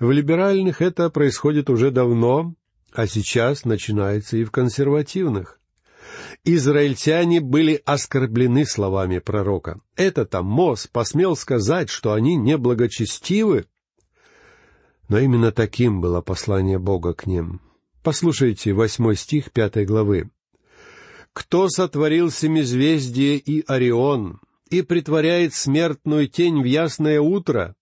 В 0.00 0.10
либеральных 0.10 0.82
это 0.82 1.10
происходит 1.10 1.70
уже 1.70 1.90
давно, 1.90 2.54
а 2.92 3.06
сейчас 3.06 3.64
начинается 3.64 4.36
и 4.36 4.44
в 4.44 4.50
консервативных. 4.50 5.60
Израильтяне 6.44 7.40
были 7.40 7.82
оскорблены 7.84 8.64
словами 8.64 9.18
пророка. 9.18 9.80
Этот 9.96 10.34
Амос 10.34 10.86
посмел 10.86 11.36
сказать, 11.36 11.90
что 11.90 12.12
они 12.12 12.36
неблагочестивы. 12.36 13.66
Но 15.08 15.18
именно 15.18 15.52
таким 15.52 16.00
было 16.00 16.20
послание 16.20 16.78
Бога 16.78 17.14
к 17.14 17.26
ним. 17.26 17.60
Послушайте 18.02 18.72
восьмой 18.72 19.16
стих 19.16 19.50
пятой 19.52 19.84
главы. 19.84 20.30
«Кто 21.36 21.68
сотворил 21.68 22.30
семизвездие 22.30 23.36
и 23.36 23.62
Орион, 23.66 24.40
и 24.70 24.80
притворяет 24.80 25.52
смертную 25.52 26.28
тень 26.28 26.62
в 26.62 26.64
ясное 26.64 27.20
утро, 27.20 27.74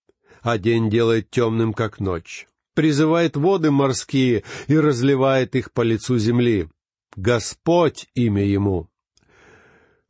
а 0.43 0.59
день 0.59 0.91
делает 0.91 1.31
темным, 1.31 1.73
как 1.73 2.01
ночь. 2.01 2.49
Призывает 2.75 3.37
воды 3.37 3.71
морские 3.71 4.43
и 4.67 4.77
разливает 4.77 5.55
их 5.55 5.71
по 5.71 5.83
лицу 5.83 6.19
земли. 6.19 6.69
Господь 7.15 8.09
имя 8.17 8.45
ему. 8.45 8.89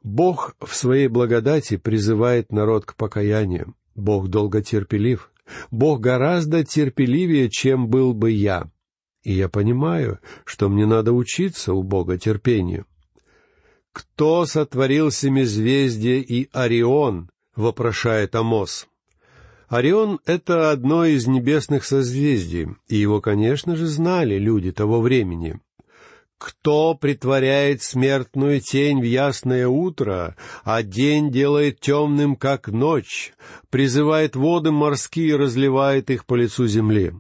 Бог 0.02 0.56
в 0.58 0.74
своей 0.74 1.08
благодати 1.08 1.76
призывает 1.76 2.50
народ 2.50 2.86
к 2.86 2.96
покаянию. 2.96 3.74
Бог 3.94 4.28
долго 4.28 4.62
терпелив. 4.62 5.30
Бог 5.70 6.00
гораздо 6.00 6.64
терпеливее, 6.64 7.50
чем 7.50 7.88
был 7.88 8.14
бы 8.14 8.30
я. 8.30 8.70
И 9.22 9.34
я 9.34 9.50
понимаю, 9.50 10.18
что 10.46 10.70
мне 10.70 10.86
надо 10.86 11.12
учиться 11.12 11.74
у 11.74 11.82
Бога 11.82 12.16
терпению. 12.16 12.86
«Кто 13.94 14.44
сотворил 14.44 15.12
семизвездие 15.12 16.20
и 16.20 16.48
Орион?»— 16.52 17.30
вопрошает 17.56 18.34
Амос. 18.34 18.88
Орион— 19.68 20.18
это 20.26 20.72
одно 20.72 21.04
из 21.04 21.28
небесных 21.28 21.84
созвездий, 21.84 22.70
и 22.88 22.96
его, 22.96 23.20
конечно 23.20 23.76
же, 23.76 23.86
знали 23.86 24.36
люди 24.36 24.72
того 24.72 25.00
времени. 25.00 25.60
Кто 26.38 26.94
притворяет 26.94 27.82
смертную 27.82 28.60
тень 28.60 29.00
в 29.00 29.04
ясное 29.04 29.68
утро, 29.68 30.34
а 30.64 30.82
день 30.82 31.30
делает 31.30 31.78
темным, 31.78 32.34
как 32.34 32.66
ночь, 32.66 33.32
призывает 33.70 34.34
воды 34.34 34.72
морские 34.72 35.28
и 35.28 35.34
разливает 35.34 36.10
их 36.10 36.26
по 36.26 36.34
лицу 36.34 36.66
земли? 36.66 37.12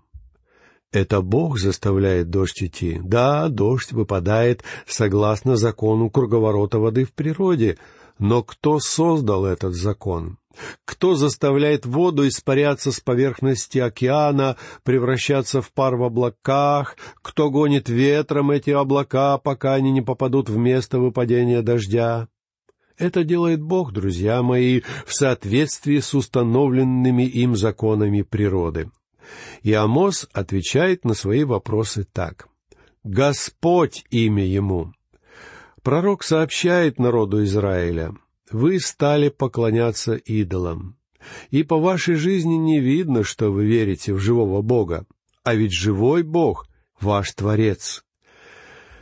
Это 0.94 1.22
Бог 1.22 1.58
заставляет 1.58 2.30
дождь 2.30 2.62
идти. 2.62 3.00
Да, 3.02 3.48
дождь 3.48 3.90
выпадает 3.90 4.62
согласно 4.86 5.56
закону 5.56 6.08
круговорота 6.08 6.78
воды 6.78 7.04
в 7.04 7.12
природе, 7.12 7.78
но 8.20 8.44
кто 8.44 8.78
создал 8.78 9.44
этот 9.44 9.74
закон? 9.74 10.38
Кто 10.84 11.16
заставляет 11.16 11.84
воду 11.84 12.28
испаряться 12.28 12.92
с 12.92 13.00
поверхности 13.00 13.78
океана, 13.78 14.56
превращаться 14.84 15.60
в 15.60 15.72
пар 15.72 15.96
в 15.96 16.04
облаках? 16.04 16.96
Кто 17.22 17.50
гонит 17.50 17.88
ветром 17.88 18.52
эти 18.52 18.70
облака, 18.70 19.38
пока 19.38 19.74
они 19.74 19.90
не 19.90 20.00
попадут 20.00 20.48
в 20.48 20.56
место 20.56 21.00
выпадения 21.00 21.62
дождя? 21.62 22.28
Это 22.96 23.24
делает 23.24 23.60
Бог, 23.60 23.92
друзья 23.92 24.44
мои, 24.44 24.82
в 25.06 25.12
соответствии 25.12 25.98
с 25.98 26.14
установленными 26.14 27.24
им 27.24 27.56
законами 27.56 28.22
природы. 28.22 28.92
И 29.62 29.72
Амос 29.72 30.28
отвечает 30.32 31.04
на 31.04 31.14
свои 31.14 31.44
вопросы 31.44 32.04
так. 32.04 32.48
«Господь 33.02 34.04
имя 34.10 34.44
ему». 34.44 34.92
Пророк 35.82 36.22
сообщает 36.22 36.98
народу 36.98 37.44
Израиля, 37.44 38.14
«Вы 38.50 38.80
стали 38.80 39.28
поклоняться 39.28 40.14
идолам, 40.14 40.96
и 41.50 41.62
по 41.62 41.78
вашей 41.78 42.14
жизни 42.14 42.54
не 42.54 42.80
видно, 42.80 43.22
что 43.22 43.50
вы 43.50 43.66
верите 43.66 44.14
в 44.14 44.18
живого 44.18 44.62
Бога, 44.62 45.06
а 45.42 45.54
ведь 45.54 45.72
живой 45.72 46.22
Бог— 46.22 46.66
ваш 47.00 47.32
Творец». 47.32 48.04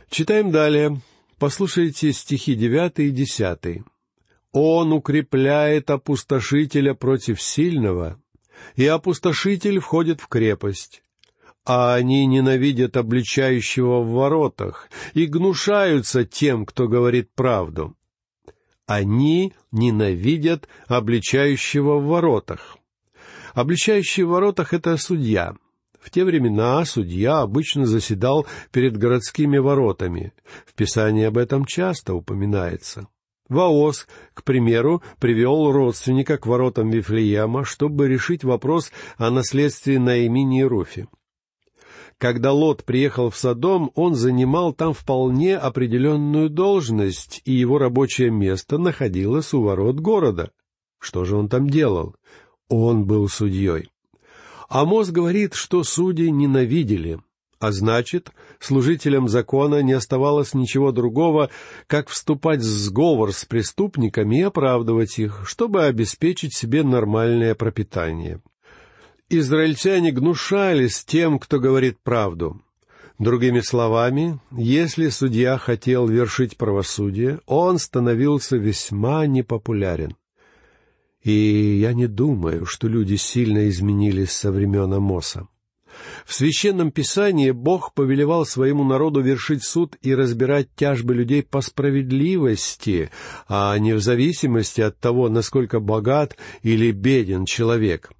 Читаем 0.09 0.51
далее. 0.51 1.01
Послушайте 1.39 2.13
стихи 2.13 2.55
девятый 2.55 3.07
и 3.07 3.11
десятый. 3.11 3.83
«Он 4.51 4.91
укрепляет 4.93 5.89
опустошителя 5.89 6.93
против 6.93 7.41
сильного, 7.41 8.21
и 8.75 8.85
опустошитель 8.85 9.79
входит 9.79 10.21
в 10.21 10.27
крепость. 10.27 11.03
А 11.65 11.93
они 11.93 12.25
ненавидят 12.25 12.97
обличающего 12.97 14.01
в 14.01 14.11
воротах 14.11 14.89
и 15.13 15.25
гнушаются 15.25 16.25
тем, 16.25 16.65
кто 16.65 16.87
говорит 16.87 17.29
правду. 17.33 17.95
Они 18.85 19.53
ненавидят 19.71 20.67
обличающего 20.87 21.99
в 21.99 22.07
воротах. 22.07 22.77
Обличающий 23.53 24.23
в 24.23 24.29
воротах— 24.29 24.73
это 24.75 24.97
судья. 24.97 25.55
В 26.01 26.09
те 26.09 26.25
времена 26.25 26.83
судья 26.83 27.39
обычно 27.39 27.85
заседал 27.85 28.45
перед 28.71 28.97
городскими 28.97 29.57
воротами. 29.57 30.33
В 30.65 30.73
Писании 30.73 31.23
об 31.23 31.37
этом 31.37 31.65
часто 31.65 32.13
упоминается. 32.13 33.07
Ваос, 33.53 34.07
к 34.33 34.43
примеру, 34.43 35.01
привел 35.19 35.71
родственника 35.71 36.37
к 36.37 36.45
воротам 36.45 36.89
Вифлеема, 36.89 37.63
чтобы 37.63 38.07
решить 38.07 38.43
вопрос 38.43 38.91
о 39.17 39.29
наследстве 39.29 39.99
Наимини 39.99 40.61
и 40.61 40.63
Руфи. 40.63 41.07
Когда 42.17 42.51
Лот 42.53 42.83
приехал 42.83 43.29
в 43.29 43.37
Содом, 43.37 43.91
он 43.95 44.15
занимал 44.15 44.73
там 44.73 44.93
вполне 44.93 45.57
определенную 45.57 46.49
должность, 46.49 47.41
и 47.45 47.51
его 47.51 47.77
рабочее 47.77 48.29
место 48.29 48.77
находилось 48.77 49.53
у 49.53 49.61
ворот 49.61 49.99
города. 49.99 50.51
Что 50.99 51.25
же 51.25 51.35
он 51.35 51.49
там 51.49 51.69
делал? 51.69 52.15
Он 52.69 53.05
был 53.05 53.27
судьей. 53.27 53.89
Амос 54.69 55.11
говорит, 55.11 55.53
что 55.53 55.83
судьи 55.83 56.29
ненавидели, 56.31 57.19
а 57.59 57.71
значит, 57.71 58.31
служителям 58.65 59.27
закона 59.27 59.81
не 59.81 59.93
оставалось 59.93 60.53
ничего 60.53 60.91
другого, 60.91 61.49
как 61.87 62.09
вступать 62.09 62.59
в 62.59 62.63
сговор 62.63 63.33
с 63.33 63.45
преступниками 63.45 64.39
и 64.39 64.41
оправдывать 64.41 65.19
их, 65.19 65.43
чтобы 65.45 65.85
обеспечить 65.85 66.55
себе 66.55 66.83
нормальное 66.83 67.55
пропитание. 67.55 68.41
Израильтяне 69.29 70.11
гнушались 70.11 71.03
тем, 71.05 71.39
кто 71.39 71.59
говорит 71.59 71.97
правду. 72.03 72.61
Другими 73.19 73.61
словами, 73.61 74.39
если 74.51 75.09
судья 75.09 75.57
хотел 75.57 76.07
вершить 76.07 76.57
правосудие, 76.57 77.39
он 77.45 77.77
становился 77.77 78.57
весьма 78.57 79.27
непопулярен. 79.27 80.15
И 81.23 81.79
я 81.79 81.93
не 81.93 82.07
думаю, 82.07 82.65
что 82.65 82.87
люди 82.87 83.15
сильно 83.15 83.69
изменились 83.69 84.31
со 84.31 84.51
времен 84.51 84.93
Амоса. 84.93 85.47
В 86.25 86.33
Священном 86.33 86.91
Писании 86.91 87.51
Бог 87.51 87.93
повелевал 87.93 88.45
своему 88.45 88.83
народу 88.83 89.21
вершить 89.21 89.63
суд 89.63 89.95
и 90.01 90.13
разбирать 90.15 90.69
тяжбы 90.75 91.13
людей 91.13 91.43
по 91.43 91.61
справедливости, 91.61 93.11
а 93.47 93.77
не 93.77 93.93
в 93.93 94.01
зависимости 94.01 94.81
от 94.81 94.99
того, 94.99 95.29
насколько 95.29 95.79
богат 95.79 96.37
или 96.61 96.91
беден 96.91 97.45
человек. 97.45 98.11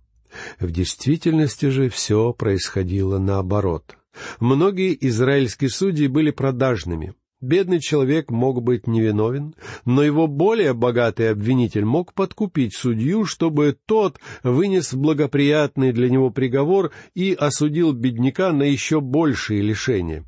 В 0.60 0.72
действительности 0.72 1.68
же 1.68 1.90
все 1.90 2.34
происходило 2.34 3.20
наоборот. 3.20 3.96
Многие 4.40 4.98
израильские 5.08 5.70
судьи 5.70 6.08
были 6.08 6.32
продажными. 6.32 7.14
Бедный 7.44 7.82
человек 7.82 8.32
мог 8.32 8.64
быть 8.64 8.88
невиновен, 8.88 9.54
но 9.84 10.02
его 10.02 10.28
более 10.28 10.74
богатый 10.74 11.30
обвинитель 11.30 11.84
мог 11.84 12.14
подкупить 12.14 12.74
судью, 12.74 13.26
чтобы 13.26 13.78
тот 13.86 14.18
вынес 14.44 14.94
благоприятный 14.94 15.92
для 15.92 16.10
него 16.10 16.30
приговор 16.30 16.92
и 17.16 17.34
осудил 17.34 17.92
бедняка 17.92 18.54
на 18.54 18.64
еще 18.64 19.02
большие 19.02 19.62
лишения. 19.62 20.24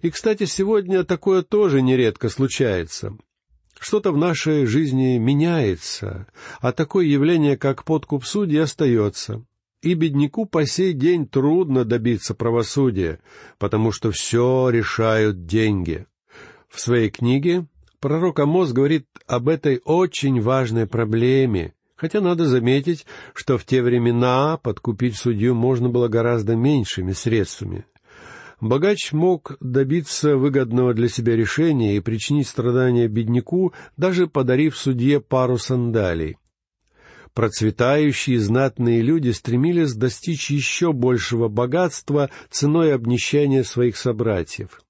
И, 0.00 0.08
кстати, 0.08 0.46
сегодня 0.46 1.04
такое 1.04 1.42
тоже 1.42 1.82
нередко 1.82 2.30
случается. 2.30 3.18
Что-то 3.78 4.10
в 4.10 4.16
нашей 4.16 4.64
жизни 4.64 5.18
меняется, 5.18 6.26
а 6.62 6.72
такое 6.72 7.04
явление, 7.04 7.58
как 7.58 7.84
подкуп 7.84 8.24
судьи, 8.24 8.56
остается. 8.56 9.44
И 9.82 9.92
бедняку 9.92 10.46
по 10.46 10.64
сей 10.64 10.94
день 10.94 11.28
трудно 11.28 11.84
добиться 11.84 12.34
правосудия, 12.34 13.20
потому 13.58 13.92
что 13.92 14.10
все 14.10 14.70
решают 14.70 15.44
деньги. 15.44 16.06
В 16.70 16.80
своей 16.80 17.10
книге 17.10 17.66
пророк 17.98 18.38
Амос 18.38 18.72
говорит 18.72 19.06
об 19.26 19.48
этой 19.48 19.80
очень 19.84 20.40
важной 20.40 20.86
проблеме, 20.86 21.74
хотя 21.96 22.20
надо 22.20 22.46
заметить, 22.46 23.06
что 23.34 23.58
в 23.58 23.64
те 23.64 23.82
времена 23.82 24.56
подкупить 24.56 25.16
судью 25.16 25.54
можно 25.56 25.88
было 25.88 26.06
гораздо 26.06 26.54
меньшими 26.54 27.12
средствами. 27.12 27.86
Богач 28.60 29.12
мог 29.12 29.56
добиться 29.60 30.36
выгодного 30.36 30.94
для 30.94 31.08
себя 31.08 31.34
решения 31.34 31.96
и 31.96 32.00
причинить 32.00 32.46
страдания 32.46 33.08
бедняку, 33.08 33.72
даже 33.96 34.28
подарив 34.28 34.76
судье 34.76 35.20
пару 35.20 35.58
сандалий. 35.58 36.36
Процветающие 37.34 38.38
знатные 38.38 39.02
люди 39.02 39.30
стремились 39.30 39.94
достичь 39.94 40.50
еще 40.50 40.92
большего 40.92 41.48
богатства 41.48 42.30
ценой 42.50 42.94
обнищания 42.94 43.64
своих 43.64 43.96
собратьев 43.96 44.80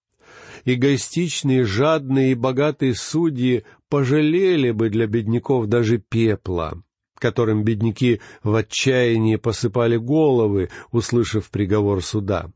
эгоистичные, 0.65 1.65
жадные 1.65 2.33
и 2.33 2.35
богатые 2.35 2.95
судьи 2.95 3.65
пожалели 3.89 4.71
бы 4.71 4.91
для 4.91 5.07
бедняков 5.07 5.67
даже 5.67 5.99
пепла, 5.99 6.83
которым 7.19 7.65
бедняки 7.65 8.21
в 8.43 8.55
отчаянии 8.55 9.37
посыпали 9.37 9.97
головы, 9.97 10.71
услышав 10.91 11.51
приговор 11.51 12.03
суда. 12.03 12.51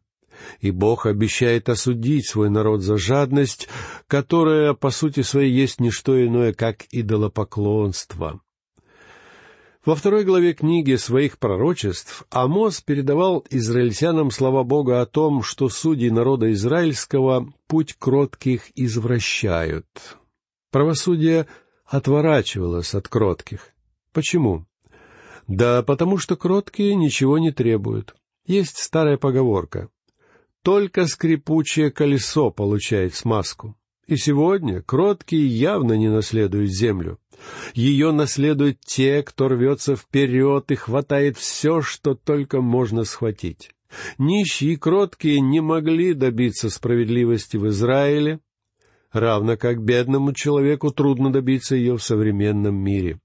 И 0.61 0.71
Бог 0.71 1.07
обещает 1.07 1.69
осудить 1.69 2.29
свой 2.29 2.51
народ 2.51 2.83
за 2.83 2.97
жадность, 2.97 3.69
которая, 4.09 4.75
по 4.75 4.91
сути 4.91 5.23
своей, 5.23 5.53
есть 5.53 5.81
не 5.81 5.91
что 5.91 6.23
иное, 6.25 6.53
как 6.53 6.85
идолопоклонство. 6.91 8.41
Во 9.85 9.95
второй 9.95 10.25
главе 10.25 10.55
книги 10.55 10.95
своих 10.95 11.39
пророчеств 11.39 12.25
Амос 12.31 12.81
передавал 12.81 13.45
израильтянам 13.51 14.31
слова 14.31 14.65
Бога 14.65 15.03
о 15.03 15.07
том, 15.07 15.43
что 15.43 15.69
судьи 15.69 16.09
народа 16.09 16.51
израильского 16.53 17.53
путь 17.67 17.95
кротких 17.99 18.71
извращают. 18.75 19.87
Правосудие 20.71 21.47
отворачивалось 21.85 22.95
от 22.95 23.09
кротких. 23.09 23.73
Почему? 24.15 24.65
Да 25.49 25.83
потому 25.83 26.17
что 26.17 26.37
кроткие 26.37 26.95
ничего 26.95 27.37
не 27.37 27.53
требуют. 27.53 28.17
Есть 28.47 28.79
старая 28.79 29.19
поговорка. 29.19 29.91
Только 30.63 31.07
скрипучее 31.07 31.91
колесо 31.91 32.51
получает 32.51 33.15
смазку. 33.15 33.77
И 34.07 34.17
сегодня 34.17 34.83
кроткие 34.83 35.47
явно 35.47 35.95
не 35.95 36.09
наследуют 36.09 36.71
землю. 36.71 37.19
Ее 37.75 38.13
наследуют 38.13 38.81
те, 38.81 39.23
кто 39.23 39.49
рвется 39.49 39.97
вперед 39.97 40.71
и 40.71 40.75
хватает 40.75 41.37
все, 41.37 41.81
что 41.81 42.15
только 42.15 42.61
можно 42.61 43.05
схватить. 43.05 43.71
Нищие 44.19 44.75
и 44.75 44.77
кроткие 44.77 45.41
не 45.41 45.61
могли 45.61 46.15
добиться 46.15 46.69
справедливости 46.69 47.57
в 47.57 47.69
Израиле, 47.69 48.41
равно 49.13 49.57
как 49.57 49.83
бедному 49.83 50.33
человеку 50.33 50.91
трудно 50.91 51.33
добиться 51.33 51.77
ее 51.77 51.97
в 51.97 52.03
современном 52.03 52.75
мире. 52.75 53.21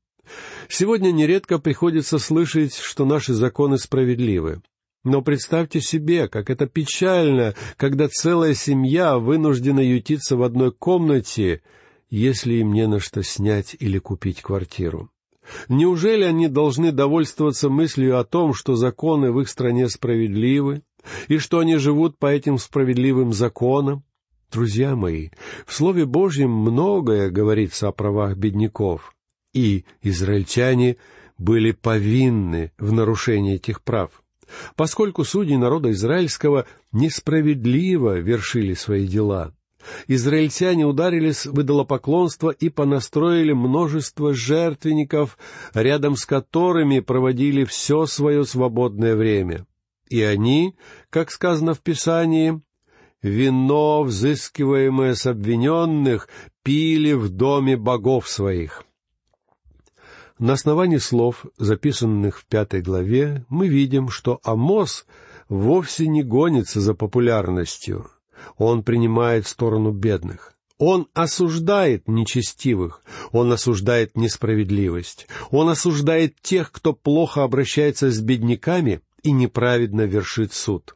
Сегодня 0.68 1.12
нередко 1.12 1.58
приходится 1.58 2.20
слышать, 2.20 2.76
что 2.76 3.06
наши 3.06 3.34
законы 3.34 3.78
справедливы. 3.78 4.62
Но 5.04 5.22
представьте 5.22 5.80
себе, 5.80 6.28
как 6.28 6.50
это 6.50 6.66
печально, 6.66 7.56
когда 7.78 8.10
целая 8.10 8.54
семья 8.54 9.18
вынуждена 9.18 9.80
ютиться 9.80 10.36
в 10.36 10.44
одной 10.44 10.74
комнате, 10.74 11.62
если 12.10 12.56
им 12.56 12.74
не 12.74 12.86
на 12.88 13.00
что 13.00 13.24
снять 13.24 13.76
или 13.80 13.98
купить 14.00 14.42
квартиру. 14.42 15.10
Неужели 15.68 16.24
они 16.24 16.48
должны 16.48 16.92
довольствоваться 16.92 17.70
мыслью 17.70 18.20
о 18.20 18.24
том, 18.24 18.54
что 18.54 18.76
законы 18.76 19.32
в 19.32 19.40
их 19.40 19.50
стране 19.50 19.90
справедливы, 19.90 20.84
и 21.28 21.38
что 21.38 21.60
они 21.60 21.78
живут 21.78 22.18
по 22.18 22.28
этим 22.28 22.58
справедливым 22.58 23.34
законам? 23.34 24.04
Друзья 24.52 24.96
мои, 24.96 25.30
в 25.66 25.74
Слове 25.74 26.06
Божьем 26.06 26.52
многое 26.52 27.30
говорится 27.30 27.88
о 27.88 27.92
правах 27.92 28.36
бедняков, 28.36 29.16
и 29.54 29.86
израильтяне 30.02 30.98
были 31.38 31.72
повинны 31.72 32.72
в 32.78 32.92
нарушении 32.92 33.56
этих 33.56 33.82
прав, 33.82 34.24
поскольку 34.76 35.24
судьи 35.24 35.58
народа 35.58 35.92
израильского 35.92 36.66
несправедливо 36.92 38.20
вершили 38.20 38.74
свои 38.74 39.08
дела. 39.08 39.54
Израильтяне 40.08 40.86
ударились 40.86 41.46
в 41.46 41.62
идолопоклонство 41.62 42.50
и 42.50 42.70
понастроили 42.70 43.54
множество 43.54 44.34
жертвенников, 44.34 45.38
рядом 45.74 46.16
с 46.16 46.26
которыми 46.26 47.00
проводили 47.00 47.64
все 47.64 48.06
свое 48.06 48.46
свободное 48.46 49.16
время. 49.16 49.66
И 50.10 50.22
они, 50.22 50.76
как 51.10 51.32
сказано 51.32 51.74
в 51.74 51.82
Писании, 51.82 52.62
вино, 53.22 54.04
взыскиваемое 54.04 55.14
с 55.14 55.26
обвиненных, 55.26 56.28
пили 56.64 57.14
в 57.14 57.30
доме 57.30 57.78
богов 57.78 58.28
своих. 58.28 58.84
На 60.40 60.54
основании 60.54 60.98
слов, 60.98 61.46
записанных 61.58 62.40
в 62.40 62.46
пятой 62.46 62.82
главе, 62.82 63.46
мы 63.50 63.68
видим, 63.68 64.08
что 64.08 64.40
Амос 64.44 65.06
вовсе 65.50 66.08
не 66.08 66.24
гонится 66.24 66.80
за 66.80 66.94
популярностью. 66.94 68.10
Он 68.58 68.84
принимает 68.84 69.46
сторону 69.48 69.92
бедных. 69.92 70.54
Он 70.78 71.08
осуждает 71.14 72.08
нечестивых, 72.08 73.04
он 73.34 73.52
осуждает 73.52 74.16
несправедливость, 74.16 75.28
он 75.52 75.68
осуждает 75.68 76.40
тех, 76.42 76.72
кто 76.72 76.94
плохо 76.94 77.44
обращается 77.44 78.10
с 78.10 78.22
бедняками 78.22 79.02
и 79.22 79.32
неправедно 79.32 80.04
вершит 80.04 80.54
суд. 80.54 80.96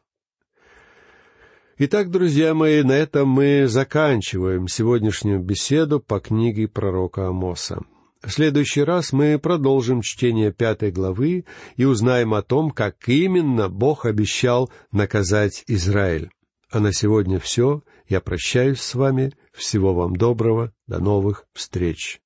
Итак, 1.76 2.10
друзья 2.10 2.54
мои, 2.54 2.82
на 2.82 2.92
этом 2.92 3.28
мы 3.28 3.66
заканчиваем 3.68 4.68
сегодняшнюю 4.68 5.40
беседу 5.40 6.00
по 6.00 6.18
книге 6.18 6.66
пророка 6.66 7.28
Амоса. 7.28 7.82
В 8.24 8.30
следующий 8.30 8.82
раз 8.82 9.12
мы 9.12 9.38
продолжим 9.38 10.00
чтение 10.00 10.50
пятой 10.50 10.90
главы 10.90 11.44
и 11.76 11.84
узнаем 11.84 12.32
о 12.32 12.42
том, 12.42 12.70
как 12.70 13.06
именно 13.06 13.68
Бог 13.68 14.06
обещал 14.06 14.70
наказать 14.92 15.62
Израиль. 15.66 16.30
А 16.70 16.80
на 16.80 16.92
сегодня 16.92 17.38
все. 17.38 17.82
Я 18.08 18.20
прощаюсь 18.20 18.80
с 18.80 18.94
вами. 18.94 19.32
Всего 19.52 19.92
вам 19.92 20.16
доброго. 20.16 20.72
До 20.86 21.00
новых 21.00 21.44
встреч. 21.52 22.20